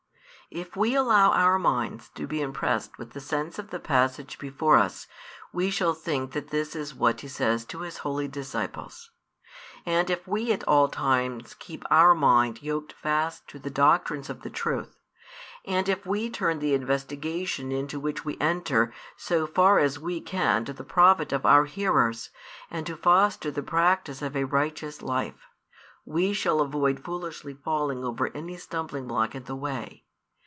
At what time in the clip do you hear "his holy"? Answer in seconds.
7.83-8.27